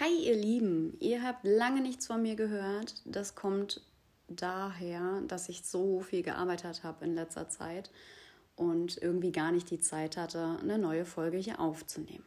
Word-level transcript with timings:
Hi 0.00 0.14
ihr 0.14 0.34
Lieben, 0.34 0.96
ihr 0.98 1.22
habt 1.22 1.44
lange 1.44 1.82
nichts 1.82 2.06
von 2.06 2.22
mir 2.22 2.34
gehört. 2.34 3.02
Das 3.04 3.34
kommt 3.34 3.82
daher, 4.28 5.20
dass 5.28 5.50
ich 5.50 5.62
so 5.62 6.00
viel 6.00 6.22
gearbeitet 6.22 6.84
habe 6.84 7.04
in 7.04 7.14
letzter 7.14 7.50
Zeit 7.50 7.90
und 8.56 8.96
irgendwie 8.96 9.30
gar 9.30 9.52
nicht 9.52 9.70
die 9.70 9.78
Zeit 9.78 10.16
hatte, 10.16 10.56
eine 10.62 10.78
neue 10.78 11.04
Folge 11.04 11.36
hier 11.36 11.60
aufzunehmen. 11.60 12.24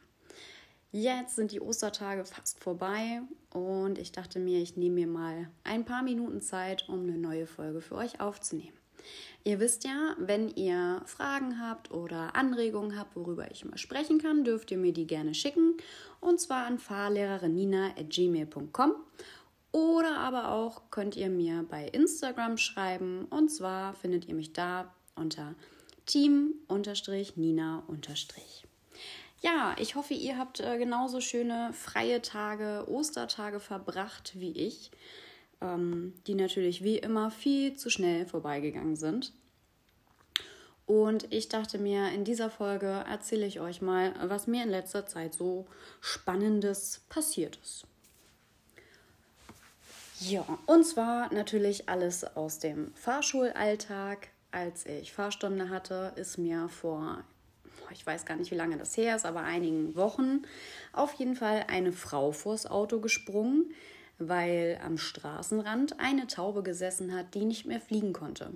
Jetzt 0.92 1.34
sind 1.34 1.50
die 1.50 1.60
Ostertage 1.60 2.24
fast 2.24 2.62
vorbei 2.62 3.22
und 3.50 3.98
ich 3.98 4.12
dachte 4.12 4.38
mir, 4.38 4.62
ich 4.62 4.76
nehme 4.76 4.94
mir 4.94 5.08
mal 5.08 5.50
ein 5.64 5.84
paar 5.84 6.04
Minuten 6.04 6.40
Zeit, 6.42 6.88
um 6.88 7.00
eine 7.00 7.18
neue 7.18 7.48
Folge 7.48 7.80
für 7.80 7.96
euch 7.96 8.20
aufzunehmen. 8.20 8.83
Ihr 9.44 9.60
wisst 9.60 9.84
ja, 9.84 10.16
wenn 10.18 10.48
ihr 10.48 11.02
Fragen 11.04 11.60
habt 11.60 11.90
oder 11.90 12.34
Anregungen 12.34 12.98
habt, 12.98 13.14
worüber 13.16 13.50
ich 13.50 13.64
mal 13.64 13.78
sprechen 13.78 14.18
kann, 14.18 14.44
dürft 14.44 14.70
ihr 14.70 14.78
mir 14.78 14.92
die 14.92 15.06
gerne 15.06 15.34
schicken. 15.34 15.76
Und 16.20 16.40
zwar 16.40 16.66
an 16.66 16.78
fahrlehrerinnina.gmail.com 16.78 18.94
oder 19.72 20.18
aber 20.18 20.52
auch 20.52 20.90
könnt 20.90 21.16
ihr 21.16 21.28
mir 21.28 21.66
bei 21.68 21.88
Instagram 21.88 22.56
schreiben. 22.56 23.26
Und 23.26 23.50
zwar 23.50 23.94
findet 23.94 24.26
ihr 24.26 24.34
mich 24.34 24.52
da 24.52 24.94
unter 25.14 25.54
team-nina- 26.06 27.82
ja, 29.44 29.76
ich 29.78 29.94
hoffe, 29.94 30.14
ihr 30.14 30.38
habt 30.38 30.60
äh, 30.60 30.78
genauso 30.78 31.20
schöne 31.20 31.74
freie 31.74 32.22
Tage, 32.22 32.86
Ostertage 32.88 33.60
verbracht 33.60 34.32
wie 34.36 34.52
ich 34.52 34.90
die 35.60 36.34
natürlich 36.34 36.84
wie 36.84 36.98
immer 36.98 37.30
viel 37.30 37.74
zu 37.76 37.90
schnell 37.90 38.26
vorbeigegangen 38.26 38.96
sind. 38.96 39.32
Und 40.86 41.32
ich 41.32 41.48
dachte 41.48 41.78
mir, 41.78 42.10
in 42.12 42.24
dieser 42.24 42.50
Folge 42.50 43.04
erzähle 43.08 43.46
ich 43.46 43.60
euch 43.60 43.80
mal, 43.80 44.14
was 44.28 44.46
mir 44.46 44.62
in 44.62 44.68
letzter 44.68 45.06
Zeit 45.06 45.34
so 45.34 45.66
Spannendes 46.00 47.00
passiert 47.08 47.58
ist. 47.62 47.86
Ja, 50.20 50.44
und 50.66 50.84
zwar 50.84 51.32
natürlich 51.32 51.88
alles 51.88 52.24
aus 52.36 52.58
dem 52.58 52.92
Fahrschulalltag. 52.94 54.28
Als 54.50 54.86
ich 54.86 55.12
Fahrstunde 55.12 55.68
hatte, 55.68 56.12
ist 56.14 56.38
mir 56.38 56.68
vor, 56.68 57.24
ich 57.90 58.06
weiß 58.06 58.24
gar 58.24 58.36
nicht, 58.36 58.50
wie 58.50 58.56
lange 58.56 58.76
das 58.76 58.96
her 58.96 59.16
ist, 59.16 59.26
aber 59.26 59.40
einigen 59.40 59.96
Wochen 59.96 60.42
auf 60.92 61.14
jeden 61.14 61.34
Fall 61.34 61.64
eine 61.68 61.92
Frau 61.92 62.30
vors 62.30 62.66
Auto 62.66 63.00
gesprungen, 63.00 63.74
weil 64.18 64.80
am 64.84 64.98
Straßenrand 64.98 66.00
eine 66.00 66.26
Taube 66.26 66.62
gesessen 66.62 67.14
hat, 67.14 67.34
die 67.34 67.44
nicht 67.44 67.66
mehr 67.66 67.80
fliegen 67.80 68.12
konnte. 68.12 68.52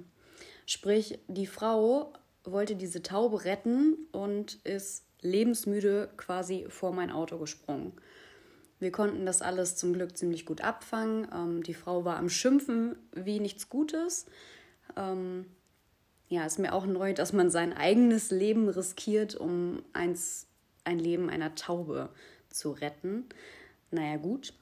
Sprich, 0.66 1.18
die 1.28 1.46
Frau 1.46 2.12
wollte 2.44 2.76
diese 2.76 3.02
Taube 3.02 3.44
retten 3.44 3.96
und 4.12 4.58
ist 4.64 5.04
lebensmüde 5.20 6.10
quasi 6.16 6.66
vor 6.68 6.92
mein 6.92 7.10
Auto 7.10 7.38
gesprungen. 7.38 7.92
Wir 8.80 8.92
konnten 8.92 9.26
das 9.26 9.42
alles 9.42 9.76
zum 9.76 9.92
Glück 9.92 10.16
ziemlich 10.16 10.46
gut 10.46 10.60
abfangen. 10.60 11.26
Ähm, 11.34 11.62
die 11.62 11.74
Frau 11.74 12.04
war 12.04 12.16
am 12.16 12.28
Schimpfen 12.28 12.96
wie 13.12 13.40
nichts 13.40 13.68
Gutes. 13.68 14.26
Ähm, 14.96 15.46
ja, 16.28 16.44
ist 16.44 16.58
mir 16.58 16.72
auch 16.72 16.86
neu, 16.86 17.14
dass 17.14 17.32
man 17.32 17.50
sein 17.50 17.72
eigenes 17.72 18.30
Leben 18.30 18.68
riskiert, 18.68 19.34
um 19.34 19.82
eins, 19.92 20.46
ein 20.84 20.98
Leben 20.98 21.30
einer 21.30 21.54
Taube 21.54 22.10
zu 22.50 22.70
retten. 22.70 23.24
Naja, 23.90 24.16
gut. 24.18 24.52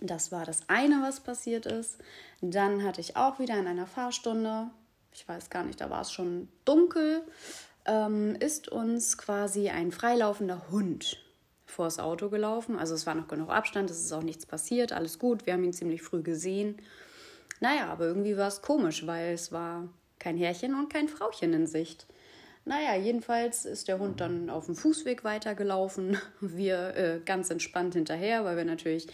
Das 0.00 0.30
war 0.30 0.44
das 0.44 0.68
eine, 0.68 1.02
was 1.02 1.20
passiert 1.20 1.66
ist. 1.66 1.98
Dann 2.40 2.84
hatte 2.84 3.00
ich 3.00 3.16
auch 3.16 3.38
wieder 3.38 3.58
in 3.58 3.66
einer 3.66 3.86
Fahrstunde, 3.86 4.70
ich 5.12 5.28
weiß 5.28 5.50
gar 5.50 5.64
nicht, 5.64 5.80
da 5.80 5.90
war 5.90 6.02
es 6.02 6.12
schon 6.12 6.48
dunkel, 6.64 7.22
ähm, 7.84 8.36
ist 8.38 8.68
uns 8.68 9.18
quasi 9.18 9.70
ein 9.70 9.90
freilaufender 9.90 10.70
Hund 10.70 11.22
vors 11.66 11.98
Auto 11.98 12.28
gelaufen. 12.28 12.78
Also 12.78 12.94
es 12.94 13.06
war 13.06 13.14
noch 13.14 13.28
genug 13.28 13.50
Abstand, 13.50 13.90
es 13.90 14.00
ist 14.00 14.12
auch 14.12 14.22
nichts 14.22 14.46
passiert, 14.46 14.92
alles 14.92 15.18
gut. 15.18 15.46
Wir 15.46 15.54
haben 15.54 15.64
ihn 15.64 15.72
ziemlich 15.72 16.02
früh 16.02 16.22
gesehen. 16.22 16.76
Naja, 17.60 17.88
aber 17.88 18.06
irgendwie 18.06 18.36
war 18.36 18.48
es 18.48 18.62
komisch, 18.62 19.06
weil 19.06 19.34
es 19.34 19.52
war 19.52 19.88
kein 20.18 20.36
Herrchen 20.36 20.74
und 20.74 20.92
kein 20.92 21.08
Frauchen 21.08 21.52
in 21.52 21.66
Sicht. 21.66 22.06
Naja, 22.68 22.96
jedenfalls 22.96 23.64
ist 23.64 23.88
der 23.88 23.98
Hund 23.98 24.20
dann 24.20 24.50
auf 24.50 24.66
dem 24.66 24.76
Fußweg 24.76 25.24
weitergelaufen. 25.24 26.18
Wir 26.42 26.94
äh, 26.96 27.20
ganz 27.24 27.48
entspannt 27.48 27.94
hinterher, 27.94 28.44
weil 28.44 28.58
wir 28.58 28.66
natürlich 28.66 29.06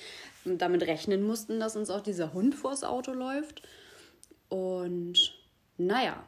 damit 0.45 0.83
rechnen 0.83 1.23
mussten, 1.23 1.61
dass 1.61 1.77
uns 1.77 1.89
auch 1.89 2.01
dieser 2.01 2.33
Hund 2.33 2.57
vors 2.57 2.83
Auto 2.83 3.13
läuft. 3.13 3.63
Und 4.49 5.39
naja, 5.79 6.27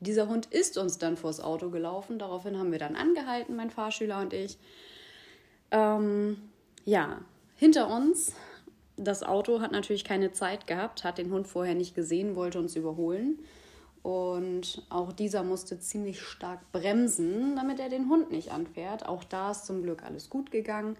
dieser 0.00 0.28
Hund 0.28 0.46
ist 0.46 0.78
uns 0.78 0.98
dann 0.98 1.16
vors 1.16 1.38
Auto 1.38 1.70
gelaufen. 1.70 2.18
Daraufhin 2.18 2.58
haben 2.58 2.72
wir 2.72 2.80
dann 2.80 2.96
angehalten, 2.96 3.54
mein 3.54 3.70
Fahrschüler 3.70 4.20
und 4.20 4.32
ich. 4.32 4.58
Ähm, 5.70 6.38
ja, 6.84 7.20
hinter 7.54 7.88
uns, 7.88 8.32
das 8.96 9.22
Auto 9.22 9.60
hat 9.60 9.70
natürlich 9.70 10.02
keine 10.02 10.32
Zeit 10.32 10.66
gehabt, 10.66 11.04
hat 11.04 11.18
den 11.18 11.30
Hund 11.30 11.46
vorher 11.46 11.76
nicht 11.76 11.94
gesehen, 11.94 12.34
wollte 12.34 12.58
uns 12.58 12.74
überholen. 12.74 13.38
Und 14.02 14.82
auch 14.90 15.12
dieser 15.12 15.42
musste 15.42 15.78
ziemlich 15.78 16.20
stark 16.22 16.72
bremsen, 16.72 17.56
damit 17.56 17.80
er 17.80 17.88
den 17.88 18.08
Hund 18.08 18.30
nicht 18.30 18.52
anfährt. 18.52 19.06
Auch 19.06 19.24
da 19.24 19.50
ist 19.50 19.66
zum 19.66 19.82
Glück 19.82 20.02
alles 20.02 20.30
gut 20.30 20.50
gegangen. 20.50 20.96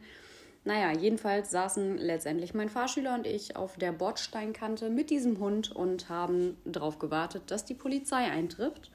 Naja, 0.64 0.92
jedenfalls 0.92 1.50
saßen 1.50 1.96
letztendlich 1.96 2.52
mein 2.52 2.68
Fahrschüler 2.68 3.14
und 3.14 3.26
ich 3.26 3.56
auf 3.56 3.76
der 3.76 3.92
Bordsteinkante 3.92 4.90
mit 4.90 5.08
diesem 5.08 5.38
Hund 5.38 5.74
und 5.74 6.08
haben 6.08 6.58
darauf 6.64 6.98
gewartet, 6.98 7.44
dass 7.46 7.64
die 7.64 7.74
Polizei 7.74 8.24
eintrifft, 8.24 8.90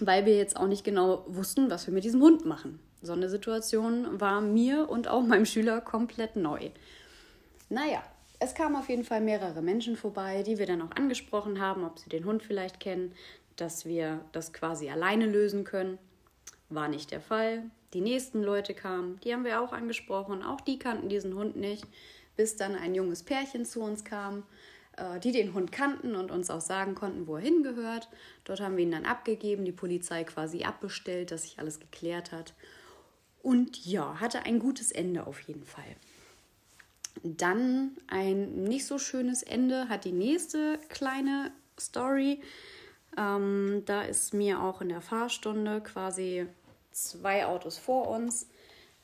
weil 0.00 0.26
wir 0.26 0.36
jetzt 0.36 0.56
auch 0.56 0.66
nicht 0.66 0.82
genau 0.82 1.24
wussten, 1.28 1.70
was 1.70 1.86
wir 1.86 1.94
mit 1.94 2.04
diesem 2.04 2.22
Hund 2.22 2.44
machen. 2.44 2.80
So 3.02 3.12
eine 3.12 3.28
Situation 3.28 4.20
war 4.20 4.40
mir 4.40 4.88
und 4.90 5.06
auch 5.06 5.22
meinem 5.22 5.46
Schüler 5.46 5.80
komplett 5.80 6.34
neu. 6.34 6.70
Naja, 7.68 8.02
es 8.40 8.54
kamen 8.54 8.76
auf 8.76 8.88
jeden 8.88 9.04
Fall 9.04 9.20
mehrere 9.20 9.62
Menschen 9.62 9.96
vorbei, 9.96 10.42
die 10.42 10.58
wir 10.58 10.66
dann 10.66 10.82
auch 10.82 10.92
angesprochen 10.92 11.60
haben, 11.60 11.84
ob 11.84 11.98
sie 11.98 12.08
den 12.08 12.24
Hund 12.24 12.42
vielleicht 12.42 12.78
kennen, 12.80 13.12
dass 13.56 13.84
wir 13.84 14.24
das 14.32 14.52
quasi 14.52 14.88
alleine 14.90 15.26
lösen 15.26 15.64
können. 15.64 15.98
War 16.68 16.88
nicht 16.88 17.10
der 17.10 17.20
Fall. 17.20 17.64
Die 17.94 18.00
nächsten 18.00 18.42
Leute 18.42 18.74
kamen, 18.74 19.18
die 19.24 19.32
haben 19.32 19.44
wir 19.44 19.60
auch 19.60 19.72
angesprochen. 19.72 20.42
Auch 20.42 20.60
die 20.60 20.78
kannten 20.78 21.08
diesen 21.08 21.34
Hund 21.34 21.56
nicht, 21.56 21.84
bis 22.36 22.56
dann 22.56 22.76
ein 22.76 22.94
junges 22.94 23.22
Pärchen 23.22 23.64
zu 23.64 23.80
uns 23.80 24.04
kam, 24.04 24.44
äh, 24.96 25.18
die 25.18 25.32
den 25.32 25.54
Hund 25.54 25.72
kannten 25.72 26.14
und 26.14 26.30
uns 26.30 26.50
auch 26.50 26.60
sagen 26.60 26.94
konnten, 26.94 27.26
wo 27.26 27.36
er 27.36 27.42
hingehört. 27.42 28.08
Dort 28.44 28.60
haben 28.60 28.76
wir 28.76 28.84
ihn 28.84 28.92
dann 28.92 29.06
abgegeben, 29.06 29.64
die 29.64 29.72
Polizei 29.72 30.22
quasi 30.24 30.62
abbestellt, 30.62 31.32
dass 31.32 31.42
sich 31.42 31.58
alles 31.58 31.80
geklärt 31.80 32.30
hat. 32.30 32.54
Und 33.42 33.84
ja, 33.86 34.20
hatte 34.20 34.44
ein 34.44 34.58
gutes 34.58 34.92
Ende 34.92 35.26
auf 35.26 35.40
jeden 35.40 35.64
Fall. 35.64 35.96
Dann 37.22 37.96
ein 38.06 38.64
nicht 38.64 38.86
so 38.86 38.98
schönes 38.98 39.42
Ende 39.42 39.88
hat 39.88 40.04
die 40.04 40.12
nächste 40.12 40.78
kleine 40.88 41.52
Story. 41.78 42.40
Ähm, 43.16 43.82
da 43.86 44.02
ist 44.02 44.34
mir 44.34 44.62
auch 44.62 44.80
in 44.80 44.88
der 44.88 45.00
Fahrstunde 45.00 45.80
quasi 45.80 46.46
zwei 46.92 47.46
Autos 47.46 47.78
vor 47.78 48.08
uns 48.08 48.48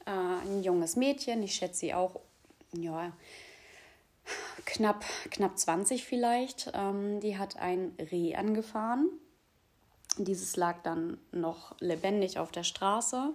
äh, 0.06 0.10
ein 0.10 0.62
junges 0.62 0.96
Mädchen, 0.96 1.42
ich 1.42 1.54
schätze 1.54 1.80
sie 1.80 1.94
auch, 1.94 2.20
ja, 2.72 3.12
knapp, 4.64 5.04
knapp 5.30 5.58
20 5.58 6.04
vielleicht. 6.04 6.70
Ähm, 6.74 7.20
die 7.20 7.38
hat 7.38 7.56
ein 7.56 7.96
Reh 7.98 8.34
angefahren. 8.34 9.08
Dieses 10.16 10.56
lag 10.56 10.82
dann 10.82 11.18
noch 11.32 11.74
lebendig 11.80 12.38
auf 12.38 12.52
der 12.52 12.64
Straße. 12.64 13.30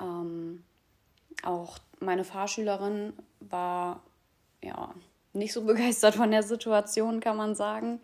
Ähm, 0.00 0.64
auch 1.42 1.78
meine 2.00 2.24
Fahrschülerin 2.24 3.12
war 3.40 4.02
ja 4.62 4.94
nicht 5.32 5.52
so 5.52 5.62
begeistert 5.64 6.14
von 6.14 6.30
der 6.30 6.42
Situation, 6.42 7.20
kann 7.20 7.36
man 7.36 7.54
sagen. 7.54 8.00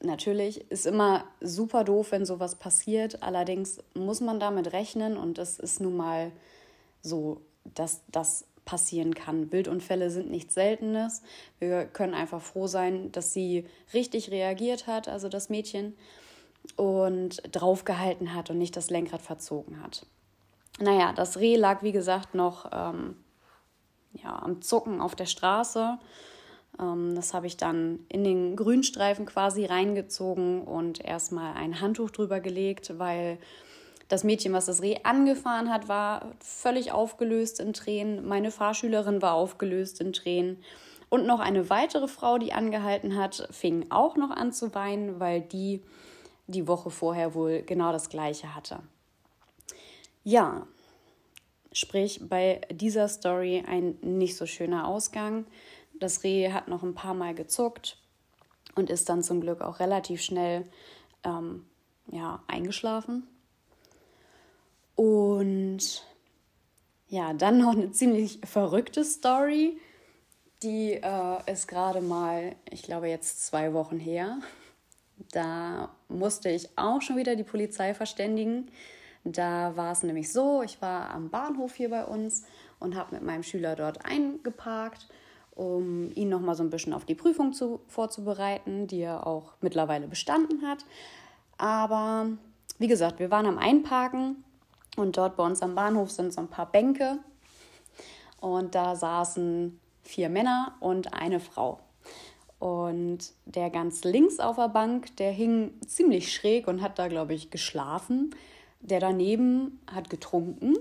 Natürlich 0.00 0.70
ist 0.70 0.86
immer 0.86 1.24
super 1.40 1.84
doof, 1.84 2.12
wenn 2.12 2.26
sowas 2.26 2.56
passiert. 2.56 3.22
Allerdings 3.22 3.78
muss 3.94 4.20
man 4.20 4.38
damit 4.38 4.72
rechnen 4.72 5.16
und 5.16 5.38
es 5.38 5.58
ist 5.58 5.80
nun 5.80 5.96
mal 5.96 6.30
so, 7.02 7.40
dass 7.64 8.02
das 8.10 8.46
passieren 8.64 9.14
kann. 9.14 9.52
Wildunfälle 9.52 10.10
sind 10.10 10.30
nichts 10.30 10.54
Seltenes. 10.54 11.22
Wir 11.58 11.84
können 11.84 12.14
einfach 12.14 12.40
froh 12.40 12.66
sein, 12.66 13.12
dass 13.12 13.32
sie 13.32 13.66
richtig 13.92 14.30
reagiert 14.30 14.86
hat, 14.86 15.08
also 15.08 15.28
das 15.28 15.48
Mädchen, 15.50 15.96
und 16.76 17.42
draufgehalten 17.54 18.34
hat 18.34 18.50
und 18.50 18.58
nicht 18.58 18.76
das 18.76 18.90
Lenkrad 18.90 19.20
verzogen 19.20 19.82
hat. 19.82 20.06
Naja, 20.80 21.12
das 21.12 21.38
Reh 21.38 21.56
lag, 21.56 21.82
wie 21.82 21.92
gesagt, 21.92 22.34
noch 22.34 22.70
ähm, 22.72 23.16
ja, 24.12 24.36
am 24.42 24.60
Zucken 24.62 25.00
auf 25.00 25.14
der 25.14 25.26
Straße. 25.26 25.98
Ähm, 26.80 27.14
das 27.14 27.34
habe 27.34 27.46
ich 27.46 27.56
dann 27.56 28.00
in 28.08 28.24
den 28.24 28.56
Grünstreifen 28.56 29.26
quasi 29.26 29.64
reingezogen 29.64 30.62
und 30.62 31.04
erstmal 31.04 31.54
ein 31.54 31.80
Handtuch 31.80 32.10
drüber 32.10 32.40
gelegt, 32.40 32.98
weil 32.98 33.38
das 34.08 34.24
Mädchen, 34.24 34.52
was 34.52 34.66
das 34.66 34.82
Reh 34.82 34.98
angefahren 35.02 35.72
hat, 35.72 35.88
war 35.88 36.32
völlig 36.40 36.92
aufgelöst 36.92 37.60
in 37.60 37.72
Tränen. 37.72 38.26
Meine 38.26 38.50
Fahrschülerin 38.50 39.22
war 39.22 39.34
aufgelöst 39.34 40.00
in 40.00 40.12
Tränen. 40.12 40.62
Und 41.08 41.26
noch 41.26 41.40
eine 41.40 41.70
weitere 41.70 42.08
Frau, 42.08 42.38
die 42.38 42.52
angehalten 42.52 43.16
hat, 43.16 43.46
fing 43.50 43.86
auch 43.90 44.16
noch 44.16 44.30
an 44.30 44.52
zu 44.52 44.74
weinen, 44.74 45.20
weil 45.20 45.40
die 45.40 45.82
die 46.46 46.68
Woche 46.68 46.90
vorher 46.90 47.34
wohl 47.34 47.62
genau 47.62 47.92
das 47.92 48.08
gleiche 48.08 48.54
hatte. 48.54 48.80
Ja, 50.24 50.66
Sprich, 51.74 52.20
bei 52.28 52.60
dieser 52.70 53.08
Story 53.08 53.64
ein 53.66 53.98
nicht 54.00 54.36
so 54.36 54.46
schöner 54.46 54.86
Ausgang. 54.86 55.44
Das 55.98 56.22
Reh 56.22 56.52
hat 56.52 56.68
noch 56.68 56.84
ein 56.84 56.94
paar 56.94 57.14
Mal 57.14 57.34
gezuckt 57.34 57.98
und 58.76 58.90
ist 58.90 59.08
dann 59.08 59.24
zum 59.24 59.40
Glück 59.40 59.60
auch 59.60 59.80
relativ 59.80 60.22
schnell 60.22 60.66
ähm, 61.24 61.66
ja, 62.12 62.44
eingeschlafen. 62.46 63.26
Und 64.94 66.04
ja, 67.08 67.34
dann 67.34 67.58
noch 67.58 67.72
eine 67.72 67.90
ziemlich 67.90 68.38
verrückte 68.44 69.04
Story. 69.04 69.76
Die 70.62 70.92
äh, 70.92 71.52
ist 71.52 71.66
gerade 71.66 72.00
mal, 72.00 72.54
ich 72.70 72.84
glaube, 72.84 73.08
jetzt 73.08 73.44
zwei 73.44 73.74
Wochen 73.74 73.98
her. 73.98 74.38
Da 75.32 75.92
musste 76.06 76.50
ich 76.50 76.68
auch 76.78 77.02
schon 77.02 77.16
wieder 77.16 77.34
die 77.34 77.42
Polizei 77.42 77.94
verständigen. 77.94 78.70
Da 79.24 79.74
war 79.76 79.92
es 79.92 80.02
nämlich 80.02 80.30
so, 80.30 80.62
ich 80.62 80.80
war 80.82 81.10
am 81.10 81.30
Bahnhof 81.30 81.74
hier 81.74 81.88
bei 81.88 82.04
uns 82.04 82.44
und 82.78 82.94
habe 82.94 83.14
mit 83.14 83.24
meinem 83.24 83.42
Schüler 83.42 83.74
dort 83.74 84.04
eingeparkt, 84.04 85.08
um 85.54 86.12
ihn 86.14 86.28
noch 86.28 86.40
mal 86.40 86.54
so 86.54 86.62
ein 86.62 86.70
bisschen 86.70 86.92
auf 86.92 87.06
die 87.06 87.14
Prüfung 87.14 87.52
zu, 87.52 87.80
vorzubereiten, 87.88 88.86
die 88.86 89.00
er 89.00 89.26
auch 89.26 89.54
mittlerweile 89.62 90.06
bestanden 90.08 90.66
hat. 90.66 90.84
Aber 91.56 92.28
wie 92.78 92.88
gesagt, 92.88 93.18
wir 93.18 93.30
waren 93.30 93.46
am 93.46 93.58
Einparken 93.58 94.44
und 94.96 95.16
dort 95.16 95.36
bei 95.36 95.44
uns 95.44 95.62
am 95.62 95.74
Bahnhof 95.74 96.10
sind 96.10 96.32
so 96.32 96.40
ein 96.40 96.48
paar 96.48 96.70
Bänke 96.70 97.18
und 98.40 98.74
da 98.74 98.94
saßen 98.94 99.80
vier 100.02 100.28
Männer 100.28 100.74
und 100.80 101.14
eine 101.14 101.40
Frau. 101.40 101.80
Und 102.58 103.32
der 103.46 103.70
ganz 103.70 104.04
links 104.04 104.38
auf 104.38 104.56
der 104.56 104.68
Bank, 104.68 105.16
der 105.16 105.32
hing 105.32 105.72
ziemlich 105.86 106.32
schräg 106.32 106.66
und 106.68 106.82
hat 106.82 106.98
da, 106.98 107.08
glaube 107.08 107.34
ich, 107.34 107.50
geschlafen. 107.50 108.34
Der 108.84 109.00
daneben 109.00 109.80
hat 109.92 110.08
getrunken. 110.10 110.76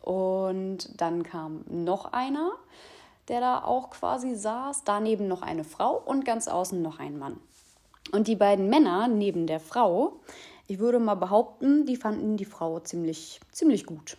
Und 0.00 1.00
dann 1.00 1.22
kam 1.22 1.64
noch 1.68 2.12
einer, 2.12 2.52
der 3.28 3.40
da 3.40 3.64
auch 3.64 3.90
quasi 3.90 4.34
saß. 4.34 4.84
Daneben 4.84 5.28
noch 5.28 5.42
eine 5.42 5.64
Frau 5.64 5.96
und 5.96 6.24
ganz 6.24 6.48
außen 6.48 6.80
noch 6.80 6.98
ein 6.98 7.18
Mann. 7.18 7.38
Und 8.12 8.28
die 8.28 8.36
beiden 8.36 8.68
Männer 8.68 9.08
neben 9.08 9.46
der 9.46 9.60
Frau, 9.60 10.20
ich 10.66 10.78
würde 10.78 10.98
mal 10.98 11.14
behaupten, 11.14 11.86
die 11.86 11.96
fanden 11.96 12.36
die 12.36 12.44
Frau 12.44 12.80
ziemlich, 12.80 13.40
ziemlich 13.50 13.86
gut. 13.86 14.16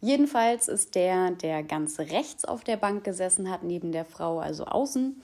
Jedenfalls 0.00 0.68
ist 0.68 0.94
der, 0.94 1.30
der 1.30 1.62
ganz 1.62 1.98
rechts 1.98 2.44
auf 2.44 2.62
der 2.62 2.76
Bank 2.76 3.04
gesessen 3.04 3.50
hat, 3.50 3.62
neben 3.62 3.90
der 3.90 4.04
Frau, 4.04 4.38
also 4.38 4.66
außen, 4.66 5.22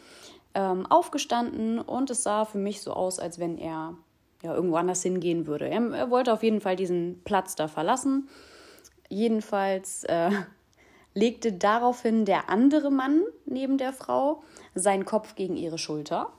ähm, 0.55 0.87
aufgestanden 0.87 1.79
und 1.79 2.11
es 2.11 2.23
sah 2.23 2.45
für 2.45 2.59
mich 2.59 2.81
so 2.81 2.93
aus, 2.93 3.19
als 3.19 3.39
wenn 3.39 3.59
er 3.59 3.95
ja, 4.43 4.55
irgendwo 4.55 4.77
anders 4.77 5.03
hingehen 5.03 5.47
würde. 5.47 5.69
Er, 5.69 5.83
er 5.93 6.11
wollte 6.11 6.33
auf 6.33 6.43
jeden 6.43 6.61
Fall 6.61 6.77
diesen 6.77 7.23
Platz 7.25 7.57
da 7.57 7.69
verlassen. 7.69 8.29
Jedenfalls 9.09 10.05
äh, 10.05 10.31
legte 11.15 11.53
daraufhin 11.53 12.25
der 12.25 12.49
andere 12.49 12.91
Mann 12.91 13.23
neben 13.47 13.79
der 13.79 13.93
Frau 13.93 14.43
seinen 14.75 15.05
Kopf 15.05 15.35
gegen 15.35 15.57
ihre 15.57 15.79
Schulter. 15.79 16.33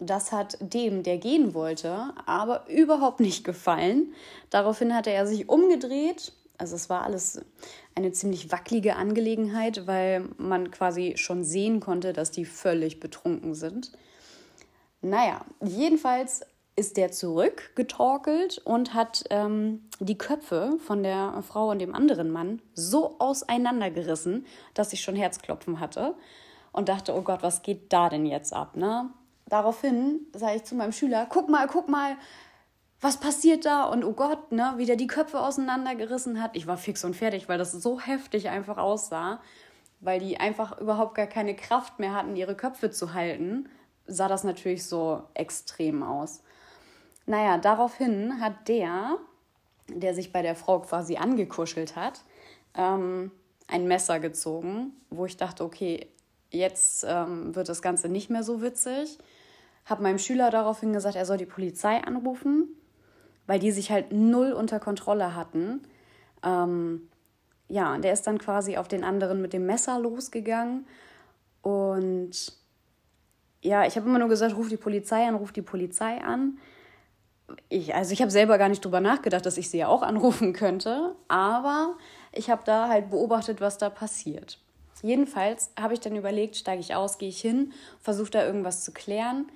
Das 0.00 0.30
hat 0.30 0.58
dem, 0.60 1.02
der 1.02 1.18
gehen 1.18 1.54
wollte, 1.54 2.12
aber 2.24 2.68
überhaupt 2.68 3.18
nicht 3.18 3.42
gefallen. 3.42 4.14
Daraufhin 4.50 4.94
hatte 4.94 5.10
er 5.10 5.26
sich 5.26 5.48
umgedreht 5.48 6.32
also 6.58 6.74
es 6.74 6.90
war 6.90 7.04
alles 7.04 7.40
eine 7.94 8.10
ziemlich 8.10 8.50
wackelige 8.50 8.96
Angelegenheit, 8.96 9.86
weil 9.86 10.28
man 10.36 10.72
quasi 10.72 11.14
schon 11.16 11.44
sehen 11.44 11.78
konnte, 11.78 12.12
dass 12.12 12.32
die 12.32 12.44
völlig 12.44 12.98
betrunken 12.98 13.54
sind. 13.54 13.92
Naja, 15.00 15.46
jedenfalls 15.64 16.44
ist 16.78 16.96
der 16.96 17.10
zurückgetorkelt 17.10 18.58
und 18.58 18.94
hat 18.94 19.24
ähm, 19.30 19.82
die 19.98 20.16
Köpfe 20.16 20.78
von 20.78 21.02
der 21.02 21.42
Frau 21.42 21.70
und 21.70 21.80
dem 21.80 21.92
anderen 21.92 22.30
Mann 22.30 22.62
so 22.72 23.16
auseinandergerissen, 23.18 24.46
dass 24.74 24.92
ich 24.92 25.00
schon 25.00 25.16
Herzklopfen 25.16 25.80
hatte 25.80 26.14
und 26.70 26.88
dachte, 26.88 27.14
oh 27.16 27.22
Gott, 27.22 27.42
was 27.42 27.62
geht 27.62 27.92
da 27.92 28.08
denn 28.08 28.24
jetzt 28.24 28.52
ab? 28.52 28.76
Ne? 28.76 29.10
Daraufhin 29.46 30.20
sage 30.32 30.56
ich 30.56 30.64
zu 30.64 30.76
meinem 30.76 30.92
Schüler, 30.92 31.26
guck 31.28 31.48
mal, 31.48 31.66
guck 31.66 31.88
mal, 31.88 32.16
was 33.00 33.18
passiert 33.18 33.64
da? 33.64 33.84
Und 33.84 34.04
oh 34.04 34.12
Gott, 34.12 34.52
ne, 34.52 34.74
wie 34.76 34.86
der 34.86 34.96
die 34.96 35.06
Köpfe 35.08 35.40
auseinandergerissen 35.40 36.40
hat. 36.40 36.56
Ich 36.56 36.68
war 36.68 36.76
fix 36.76 37.04
und 37.04 37.16
fertig, 37.16 37.48
weil 37.48 37.58
das 37.58 37.72
so 37.72 38.00
heftig 38.00 38.50
einfach 38.50 38.78
aussah, 38.78 39.40
weil 39.98 40.20
die 40.20 40.38
einfach 40.38 40.78
überhaupt 40.80 41.16
gar 41.16 41.26
keine 41.26 41.56
Kraft 41.56 41.98
mehr 41.98 42.14
hatten, 42.14 42.36
ihre 42.36 42.54
Köpfe 42.54 42.90
zu 42.90 43.14
halten, 43.14 43.68
sah 44.06 44.28
das 44.28 44.44
natürlich 44.44 44.86
so 44.86 45.24
extrem 45.34 46.04
aus. 46.04 46.42
Naja, 47.28 47.58
daraufhin 47.58 48.40
hat 48.40 48.66
der, 48.66 49.18
der 49.88 50.14
sich 50.14 50.32
bei 50.32 50.42
der 50.42 50.56
Frau 50.56 50.80
quasi 50.80 51.16
angekuschelt 51.16 51.94
hat, 51.94 52.22
ähm, 52.74 53.30
ein 53.68 53.86
Messer 53.86 54.18
gezogen, 54.18 54.92
wo 55.10 55.26
ich 55.26 55.36
dachte, 55.36 55.62
okay, 55.62 56.08
jetzt 56.50 57.04
ähm, 57.08 57.54
wird 57.54 57.68
das 57.68 57.82
Ganze 57.82 58.08
nicht 58.08 58.30
mehr 58.30 58.42
so 58.42 58.62
witzig. 58.62 59.18
Habe 59.84 60.02
meinem 60.02 60.18
Schüler 60.18 60.50
daraufhin 60.50 60.92
gesagt, 60.92 61.16
er 61.16 61.26
soll 61.26 61.36
die 61.36 61.46
Polizei 61.46 62.02
anrufen 62.02 62.74
weil 63.48 63.58
die 63.58 63.72
sich 63.72 63.90
halt 63.90 64.12
null 64.12 64.52
unter 64.52 64.78
Kontrolle 64.78 65.34
hatten. 65.34 65.80
Ähm, 66.44 67.08
ja, 67.68 67.98
der 67.98 68.12
ist 68.12 68.26
dann 68.28 68.38
quasi 68.38 68.76
auf 68.76 68.86
den 68.86 69.02
anderen 69.02 69.42
mit 69.42 69.52
dem 69.52 69.66
Messer 69.66 69.98
losgegangen 69.98 70.86
und 71.62 72.52
ja, 73.60 73.84
ich 73.86 73.96
habe 73.96 74.06
immer 74.06 74.20
nur 74.20 74.28
gesagt, 74.28 74.54
ruf 74.54 74.68
die 74.68 74.76
Polizei 74.76 75.26
an, 75.26 75.34
ruf 75.34 75.50
die 75.50 75.62
Polizei 75.62 76.20
an. 76.20 76.58
Ich, 77.68 77.94
also 77.94 78.12
ich 78.12 78.20
habe 78.20 78.30
selber 78.30 78.58
gar 78.58 78.68
nicht 78.68 78.84
drüber 78.84 79.00
nachgedacht, 79.00 79.46
dass 79.46 79.56
ich 79.56 79.70
sie 79.70 79.78
ja 79.78 79.88
auch 79.88 80.02
anrufen 80.02 80.52
könnte, 80.52 81.14
aber 81.28 81.96
ich 82.32 82.50
habe 82.50 82.62
da 82.64 82.88
halt 82.88 83.10
beobachtet, 83.10 83.60
was 83.60 83.78
da 83.78 83.90
passiert. 83.90 84.58
Jedenfalls 85.02 85.70
habe 85.78 85.94
ich 85.94 86.00
dann 86.00 86.16
überlegt, 86.16 86.56
steige 86.56 86.80
ich 86.80 86.94
aus, 86.94 87.18
gehe 87.18 87.28
ich 87.28 87.40
hin, 87.40 87.72
versuche 88.00 88.30
da 88.30 88.44
irgendwas 88.44 88.84
zu 88.84 88.92
klären 88.92 89.46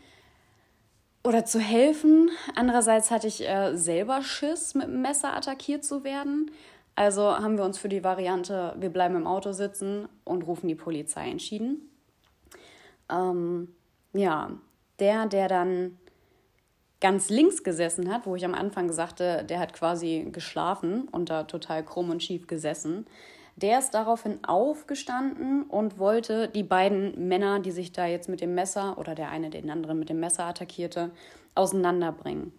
oder 1.24 1.44
zu 1.44 1.58
helfen. 1.58 2.30
Andererseits 2.54 3.10
hatte 3.10 3.26
ich 3.26 3.46
äh, 3.48 3.76
selber 3.76 4.22
Schiss, 4.22 4.74
mit 4.74 4.84
dem 4.84 5.02
Messer 5.02 5.36
attackiert 5.36 5.84
zu 5.84 6.04
werden. 6.04 6.50
Also 6.94 7.22
haben 7.22 7.56
wir 7.56 7.64
uns 7.64 7.78
für 7.78 7.88
die 7.88 8.04
Variante, 8.04 8.74
wir 8.78 8.90
bleiben 8.90 9.16
im 9.16 9.26
Auto 9.26 9.52
sitzen 9.52 10.08
und 10.24 10.42
rufen 10.42 10.68
die 10.68 10.74
Polizei 10.74 11.30
entschieden. 11.30 11.90
Ähm, 13.10 13.74
ja, 14.12 14.50
der, 14.98 15.26
der 15.26 15.48
dann 15.48 15.98
ganz 17.02 17.28
links 17.28 17.64
gesessen 17.64 18.10
hat, 18.10 18.26
wo 18.26 18.37
ich 18.37 18.44
am 18.44 18.54
Anfang 18.54 18.90
sagte, 18.93 19.44
der 19.44 19.58
hat 19.58 19.72
quasi 19.75 20.28
geschlafen 20.31 21.08
und 21.10 21.28
da 21.28 21.43
total 21.43 21.84
krumm 21.84 22.10
und 22.10 22.22
schief 22.22 22.46
gesessen, 22.46 23.06
der 23.56 23.81
ist 23.81 23.91
daraufhin 23.91 24.38
aufgestanden 24.44 25.65
und 25.65 25.98
wollte 25.98 26.48
die 26.48 26.62
beiden 26.62 27.29
Männer, 27.29 27.60
die 27.60 27.72
sich 27.72 27.93
da 27.93 28.06
jetzt 28.06 28.29
mit 28.29 28.41
dem 28.41 28.55
Messer 28.55 28.96
oder 28.98 29.15
der 29.15 29.31
eine 29.31 29.50
den 29.50 29.69
anderen 29.69 29.98
mit 29.98 30.08
dem 30.08 30.20
Messer 30.20 30.44
attackierte, 30.44 31.10
auseinanderbringen. 31.55 32.53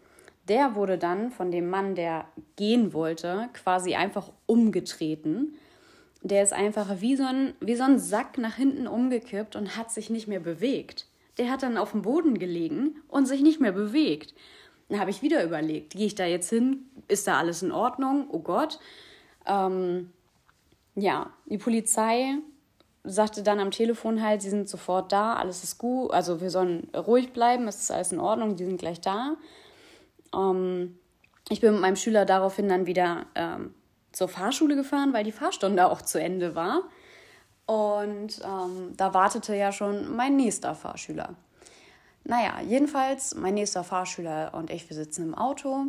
Der 0.49 0.75
wurde 0.75 0.97
dann 0.97 1.31
von 1.31 1.49
dem 1.49 1.69
Mann, 1.69 1.95
der 1.95 2.25
gehen 2.57 2.93
wollte, 2.93 3.47
quasi 3.53 3.95
einfach 3.95 4.29
umgetreten. 4.45 5.55
Der 6.21 6.43
ist 6.43 6.53
einfach 6.53 6.99
wie 6.99 7.15
so, 7.15 7.23
ein, 7.23 7.53
wie 7.61 7.75
so 7.75 7.83
ein 7.83 7.97
Sack 7.97 8.37
nach 8.37 8.55
hinten 8.55 8.87
umgekippt 8.87 9.55
und 9.55 9.77
hat 9.77 9.89
sich 9.89 10.09
nicht 10.09 10.27
mehr 10.27 10.41
bewegt. 10.41 11.07
Der 11.37 11.49
hat 11.49 11.63
dann 11.63 11.77
auf 11.77 11.91
dem 11.91 12.03
Boden 12.03 12.37
gelegen 12.37 13.01
und 13.07 13.25
sich 13.25 13.41
nicht 13.41 13.59
mehr 13.59 13.71
bewegt. 13.71 14.33
Dann 14.89 14.99
habe 14.99 15.09
ich 15.09 15.21
wieder 15.21 15.43
überlegt, 15.43 15.93
gehe 15.93 16.05
ich 16.05 16.15
da 16.15 16.25
jetzt 16.25 16.49
hin? 16.49 16.85
Ist 17.07 17.27
da 17.27 17.37
alles 17.37 17.63
in 17.63 17.71
Ordnung? 17.71 18.27
Oh 18.29 18.39
Gott. 18.39 18.79
Ähm, 19.45 20.11
ja, 20.95 21.31
die 21.45 21.57
Polizei 21.57 22.37
sagte 23.03 23.43
dann 23.43 23.59
am 23.59 23.71
Telefon 23.71 24.21
halt, 24.21 24.41
sie 24.41 24.49
sind 24.49 24.69
sofort 24.69 25.11
da, 25.11 25.33
alles 25.33 25.63
ist 25.63 25.77
gut, 25.77 26.11
also 26.11 26.39
wir 26.39 26.49
sollen 26.49 26.89
ruhig 26.95 27.33
bleiben, 27.33 27.67
es 27.67 27.81
ist 27.81 27.91
alles 27.91 28.11
in 28.11 28.19
Ordnung, 28.19 28.55
die 28.55 28.65
sind 28.65 28.77
gleich 28.77 29.01
da. 29.01 29.35
Ähm, 30.33 30.97
ich 31.49 31.59
bin 31.59 31.73
mit 31.73 31.81
meinem 31.81 31.95
Schüler 31.95 32.25
daraufhin 32.25 32.69
dann 32.69 32.85
wieder 32.85 33.25
ähm, 33.35 33.73
zur 34.11 34.29
Fahrschule 34.29 34.75
gefahren, 34.75 35.11
weil 35.11 35.25
die 35.25 35.31
Fahrstunde 35.31 35.89
auch 35.89 36.01
zu 36.01 36.21
Ende 36.21 36.55
war. 36.55 36.83
Und 37.65 38.41
ähm, 38.43 38.93
da 38.97 39.13
wartete 39.13 39.55
ja 39.55 39.71
schon 39.71 40.15
mein 40.15 40.35
nächster 40.35 40.75
Fahrschüler. 40.75 41.35
Naja, 42.25 42.61
jedenfalls, 42.61 43.35
mein 43.35 43.53
nächster 43.53 43.83
Fahrschüler 43.83 44.53
und 44.53 44.69
ich, 44.69 44.89
wir 44.89 44.95
sitzen 44.95 45.23
im 45.23 45.35
Auto. 45.35 45.85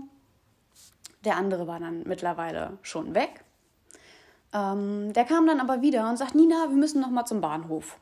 Der 1.24 1.36
andere 1.36 1.66
war 1.66 1.80
dann 1.80 2.02
mittlerweile 2.06 2.78
schon 2.82 3.14
weg. 3.14 3.44
Ähm, 4.52 5.12
der 5.12 5.24
kam 5.24 5.46
dann 5.46 5.60
aber 5.60 5.82
wieder 5.82 6.08
und 6.08 6.16
sagt, 6.16 6.34
Nina, 6.34 6.66
wir 6.68 6.76
müssen 6.76 7.00
noch 7.00 7.10
mal 7.10 7.24
zum 7.24 7.40
Bahnhof. 7.40 7.98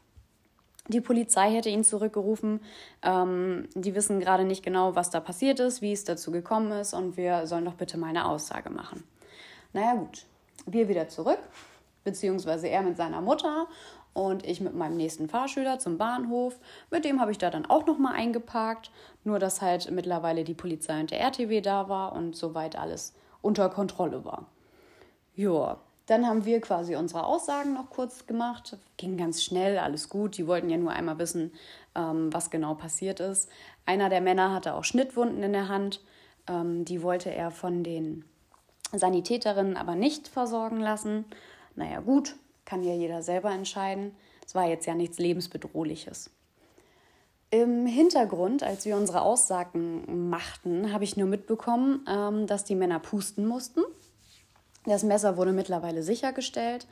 Die 0.88 1.00
Polizei 1.00 1.52
hätte 1.52 1.68
ihn 1.68 1.84
zurückgerufen. 1.84 2.60
Ähm, 3.02 3.68
die 3.74 3.94
wissen 3.94 4.18
gerade 4.18 4.44
nicht 4.44 4.64
genau, 4.64 4.96
was 4.96 5.10
da 5.10 5.20
passiert 5.20 5.60
ist, 5.60 5.80
wie 5.80 5.92
es 5.92 6.04
dazu 6.04 6.32
gekommen 6.32 6.72
ist 6.72 6.92
und 6.92 7.16
wir 7.16 7.46
sollen 7.46 7.64
doch 7.64 7.74
bitte 7.74 7.98
mal 7.98 8.08
eine 8.08 8.26
Aussage 8.26 8.70
machen. 8.70 9.04
Naja 9.72 9.94
gut, 9.94 10.26
wir 10.66 10.88
wieder 10.88 11.08
zurück, 11.08 11.38
beziehungsweise 12.04 12.68
er 12.68 12.82
mit 12.82 12.96
seiner 12.96 13.20
Mutter 13.20 13.66
und 14.14 14.46
ich 14.46 14.60
mit 14.60 14.74
meinem 14.74 14.96
nächsten 14.96 15.28
Fahrschüler 15.28 15.78
zum 15.78 15.98
Bahnhof. 15.98 16.58
Mit 16.90 17.04
dem 17.04 17.20
habe 17.20 17.30
ich 17.30 17.38
da 17.38 17.50
dann 17.50 17.66
auch 17.66 17.86
noch 17.86 17.98
mal 17.98 18.12
eingeparkt, 18.12 18.90
nur 19.24 19.38
dass 19.38 19.62
halt 19.62 19.90
mittlerweile 19.90 20.44
die 20.44 20.54
Polizei 20.54 21.00
und 21.00 21.10
der 21.10 21.20
RTW 21.20 21.60
da 21.60 21.88
war 21.88 22.12
und 22.12 22.36
soweit 22.36 22.76
alles 22.76 23.14
unter 23.40 23.68
Kontrolle 23.68 24.24
war. 24.24 24.46
Ja, 25.34 25.78
dann 26.06 26.26
haben 26.26 26.44
wir 26.44 26.60
quasi 26.60 26.96
unsere 26.96 27.24
Aussagen 27.24 27.74
noch 27.74 27.88
kurz 27.88 28.26
gemacht. 28.26 28.76
Ging 28.96 29.16
ganz 29.16 29.42
schnell, 29.42 29.78
alles 29.78 30.08
gut. 30.08 30.36
Die 30.36 30.46
wollten 30.46 30.68
ja 30.68 30.76
nur 30.76 30.92
einmal 30.92 31.18
wissen, 31.18 31.52
ähm, 31.94 32.32
was 32.32 32.50
genau 32.50 32.74
passiert 32.74 33.20
ist. 33.20 33.48
Einer 33.86 34.08
der 34.08 34.20
Männer 34.20 34.52
hatte 34.52 34.74
auch 34.74 34.84
Schnittwunden 34.84 35.42
in 35.42 35.52
der 35.52 35.68
Hand. 35.68 36.00
Ähm, 36.48 36.84
die 36.84 37.02
wollte 37.02 37.32
er 37.32 37.50
von 37.50 37.84
den 37.84 38.24
Sanitäterinnen 38.92 39.76
aber 39.76 39.94
nicht 39.94 40.28
versorgen 40.28 40.80
lassen. 40.80 41.24
Naja, 41.74 42.00
gut, 42.00 42.36
kann 42.64 42.82
ja 42.82 42.94
jeder 42.94 43.22
selber 43.22 43.50
entscheiden. 43.50 44.14
Es 44.46 44.54
war 44.54 44.66
jetzt 44.66 44.86
ja 44.86 44.94
nichts 44.94 45.18
Lebensbedrohliches. 45.18 46.30
Im 47.50 47.86
Hintergrund, 47.86 48.62
als 48.62 48.86
wir 48.86 48.96
unsere 48.96 49.20
Aussagen 49.20 50.30
machten, 50.30 50.92
habe 50.92 51.04
ich 51.04 51.18
nur 51.18 51.28
mitbekommen, 51.28 52.04
ähm, 52.08 52.46
dass 52.46 52.64
die 52.64 52.74
Männer 52.74 52.98
pusten 52.98 53.46
mussten. 53.46 53.82
Das 54.86 55.02
Messer 55.02 55.36
wurde 55.36 55.52
mittlerweile 55.52 56.02
sichergestellt. 56.02 56.86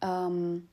Ähm, 0.00 0.68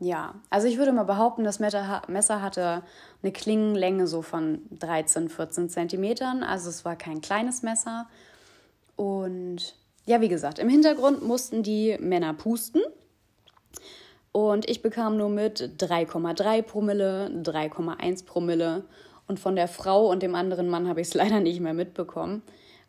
ja, 0.00 0.34
also 0.48 0.66
ich 0.66 0.78
würde 0.78 0.92
mal 0.92 1.04
behaupten, 1.04 1.44
das 1.44 1.60
Messer 1.60 2.42
hatte 2.42 2.82
eine 3.22 3.32
Klingenlänge 3.32 4.06
so 4.06 4.22
von 4.22 4.62
13, 4.78 5.28
14 5.28 5.68
Zentimetern. 5.68 6.42
Also 6.42 6.70
es 6.70 6.84
war 6.84 6.96
kein 6.96 7.20
kleines 7.20 7.62
Messer. 7.62 8.08
Und 8.96 9.76
ja, 10.06 10.20
wie 10.20 10.28
gesagt, 10.28 10.58
im 10.58 10.68
Hintergrund 10.68 11.22
mussten 11.22 11.62
die 11.62 11.96
Männer 12.00 12.34
pusten. 12.34 12.82
Und 14.32 14.68
ich 14.70 14.82
bekam 14.82 15.16
nur 15.16 15.28
mit 15.28 15.60
3,3 15.78 16.62
Promille, 16.62 17.30
3,1 17.42 18.24
Promille. 18.24 18.84
Und 19.26 19.40
von 19.40 19.56
der 19.56 19.68
Frau 19.68 20.10
und 20.10 20.22
dem 20.22 20.34
anderen 20.34 20.68
Mann 20.68 20.88
habe 20.88 21.00
ich 21.00 21.08
es 21.08 21.14
leider 21.20 21.40
nicht 21.40 21.60
mehr 21.60 21.74
mitbekommen. 21.74 22.42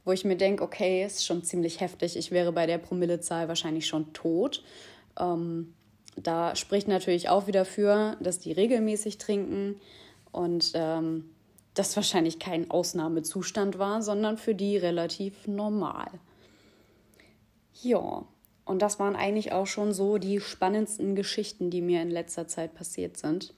Wo 0.04 0.12
ich 0.12 0.26
mir 0.26 0.36
denke, 0.36 0.64
okay, 0.64 1.06
ist 1.06 1.26
schon 1.26 1.44
ziemlich 1.44 1.80
heftig. 1.80 2.18
Ich 2.18 2.32
wäre 2.32 2.52
bei 2.52 2.66
der 2.66 2.80
Promillezahl 2.80 3.48
wahrscheinlich 3.48 3.88
schon 3.88 4.14
tot. 4.14 4.64
Ähm, 5.20 5.74
da 6.16 6.56
spricht 6.56 6.88
natürlich 6.88 7.30
auch 7.30 7.48
wieder 7.48 7.66
für, 7.66 8.18
dass 8.20 8.40
die 8.40 8.52
regelmäßig 8.52 9.18
trinken 9.18 9.80
und 10.32 10.72
ähm, 10.74 11.30
das 11.74 11.96
wahrscheinlich 11.96 12.40
kein 12.40 12.70
Ausnahmezustand 12.70 13.80
war, 13.80 14.02
sondern 14.02 14.38
für 14.38 14.56
die 14.56 14.78
relativ 14.78 15.48
normal. 15.48 16.10
Ja, 17.82 18.26
und 18.66 18.82
das 18.82 19.00
waren 19.00 19.16
eigentlich 19.16 19.52
auch 19.52 19.66
schon 19.68 19.92
so 19.94 20.18
die 20.18 20.40
spannendsten 20.40 21.16
Geschichten, 21.16 21.70
die 21.70 21.82
mir 21.82 22.02
in 22.02 22.12
letzter 22.12 22.48
Zeit 22.48 22.76
passiert 22.76 23.18
sind. 23.18 23.54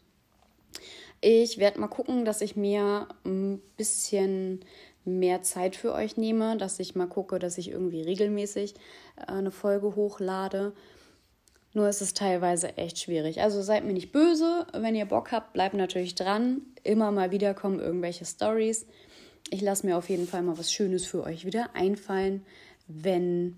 Ich 1.19 1.57
werde 1.57 1.79
mal 1.79 1.87
gucken, 1.87 2.25
dass 2.25 2.41
ich 2.41 2.55
mir 2.55 3.07
ein 3.25 3.61
bisschen 3.77 4.65
mehr 5.05 5.41
Zeit 5.41 5.75
für 5.75 5.93
euch 5.93 6.17
nehme, 6.17 6.57
dass 6.57 6.79
ich 6.79 6.95
mal 6.95 7.07
gucke, 7.07 7.39
dass 7.39 7.57
ich 7.57 7.69
irgendwie 7.69 8.01
regelmäßig 8.01 8.75
äh, 9.17 9.31
eine 9.31 9.51
Folge 9.51 9.95
hochlade. 9.95 10.73
Nur 11.73 11.89
ist 11.89 12.01
es 12.01 12.13
teilweise 12.13 12.77
echt 12.77 12.99
schwierig. 12.99 13.41
Also 13.41 13.61
seid 13.61 13.83
mir 13.83 13.93
nicht 13.93 14.11
böse. 14.11 14.67
Wenn 14.73 14.95
ihr 14.95 15.05
Bock 15.05 15.31
habt, 15.31 15.53
bleibt 15.53 15.73
natürlich 15.73 16.15
dran. 16.15 16.61
Immer 16.83 17.11
mal 17.11 17.31
wieder 17.31 17.53
kommen 17.53 17.79
irgendwelche 17.79 18.25
Stories. 18.25 18.85
Ich 19.49 19.61
lasse 19.61 19.85
mir 19.85 19.97
auf 19.97 20.09
jeden 20.09 20.27
Fall 20.27 20.43
mal 20.43 20.57
was 20.57 20.71
Schönes 20.71 21.05
für 21.05 21.23
euch 21.23 21.45
wieder 21.45 21.75
einfallen, 21.75 22.45
wenn 22.87 23.57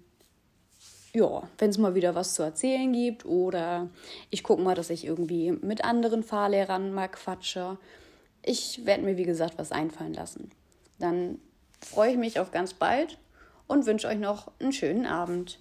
ja, 1.15 1.43
wenn 1.57 1.69
es 1.69 1.77
mal 1.77 1.95
wieder 1.95 2.13
was 2.13 2.33
zu 2.33 2.43
erzählen 2.43 2.91
gibt 2.91 3.25
oder 3.25 3.87
ich 4.29 4.43
gucke 4.43 4.61
mal, 4.61 4.75
dass 4.75 4.89
ich 4.89 5.05
irgendwie 5.05 5.51
mit 5.51 5.85
anderen 5.85 6.23
Fahrlehrern 6.23 6.93
mal 6.93 7.07
quatsche. 7.07 7.77
Ich 8.43 8.85
werde 8.85 9.03
mir, 9.03 9.15
wie 9.15 9.23
gesagt, 9.23 9.57
was 9.57 9.71
einfallen 9.71 10.13
lassen. 10.13 10.51
Dann 10.99 11.39
freue 11.79 12.11
ich 12.11 12.17
mich 12.17 12.39
auf 12.39 12.51
ganz 12.51 12.73
bald 12.73 13.17
und 13.67 13.85
wünsche 13.85 14.09
euch 14.09 14.19
noch 14.19 14.51
einen 14.59 14.73
schönen 14.73 15.05
Abend. 15.05 15.59